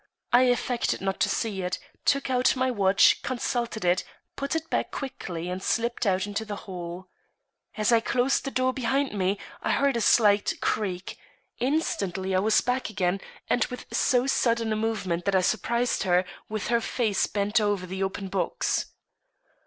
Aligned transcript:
I 0.33 0.45
affected 0.45 0.99
not 0.99 1.19
to 1.19 1.29
see 1.29 1.61
it; 1.61 1.77
took 2.05 2.27
out 2.27 2.55
my 2.55 2.71
watch, 2.71 3.21
consulted 3.21 3.85
it, 3.85 4.03
put 4.35 4.55
it 4.55 4.67
back 4.71 4.89
quickly 4.89 5.47
and 5.47 5.61
slipped 5.61 6.07
out 6.07 6.25
into 6.25 6.43
the 6.43 6.55
hall. 6.65 7.07
As 7.77 7.91
I 7.91 7.99
closed 7.99 8.43
the 8.43 8.49
door 8.49 8.73
behind 8.73 9.15
me, 9.15 9.37
I 9.61 9.73
heard 9.73 9.95
a 9.95 10.01
slight 10.01 10.53
creak. 10.59 11.19
Instantly 11.59 12.33
I 12.35 12.39
was 12.39 12.61
back 12.61 12.89
again, 12.89 13.21
and 13.47 13.63
with 13.65 13.85
so 13.93 14.25
sudden 14.25 14.73
a 14.73 14.75
movement 14.75 15.23
that 15.25 15.35
I 15.35 15.41
surprised 15.41 16.01
her, 16.01 16.25
with 16.49 16.69
her 16.69 16.81
face 16.81 17.27
bent 17.27 17.61
over 17.61 17.85
the 17.85 18.01
open 18.01 18.27
box. 18.29 18.87